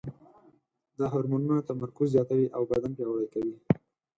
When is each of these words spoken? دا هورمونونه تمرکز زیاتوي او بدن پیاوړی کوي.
دا 0.97 1.05
هورمونونه 1.13 1.61
تمرکز 1.69 2.07
زیاتوي 2.15 2.47
او 2.55 2.63
بدن 2.71 2.91
پیاوړی 2.97 3.27
کوي. 3.33 3.55